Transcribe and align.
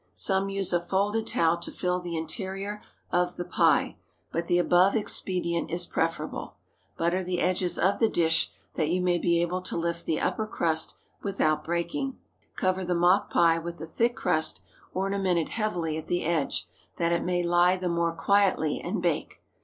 Some 0.15 0.49
use 0.49 0.73
a 0.73 0.79
folded 0.81 1.27
towel 1.27 1.57
to 1.57 1.71
fill 1.71 1.99
the 1.99 2.17
interior 2.17 2.81
of 3.11 3.35
the 3.35 3.45
pie, 3.45 3.97
but 4.31 4.47
the 4.47 4.57
above 4.57 4.95
expedient 4.95 5.69
is 5.69 5.85
preferable. 5.85 6.55
Butter 6.97 7.23
the 7.23 7.39
edges 7.39 7.77
of 7.77 7.99
the 7.99 8.09
dish, 8.09 8.51
that 8.73 8.89
you 8.89 8.99
may 8.99 9.19
be 9.19 9.39
able 9.43 9.61
to 9.61 9.77
lift 9.77 10.07
the 10.07 10.19
upper 10.19 10.47
crust 10.47 10.95
without 11.21 11.63
breaking. 11.63 12.17
Cover 12.55 12.83
the 12.83 12.95
mock 12.95 13.29
pie 13.29 13.59
with 13.59 13.77
the 13.77 13.85
thick 13.85 14.15
crust, 14.15 14.61
ornamented 14.91 15.49
heavily 15.49 15.99
at 15.99 16.07
the 16.07 16.23
edge, 16.25 16.67
that 16.97 17.11
it 17.11 17.23
may 17.23 17.43
lie 17.43 17.77
the 17.77 17.87
more 17.87 18.15
quietly, 18.15 18.79
and 18.81 19.03
bake. 19.03 19.39